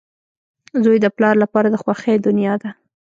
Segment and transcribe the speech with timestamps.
[0.83, 2.69] •زوی د پلار لپاره د خوښۍ دنیا ده.